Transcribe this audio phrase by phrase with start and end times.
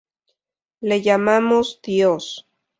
[0.81, 2.47] Le llamamos Dios.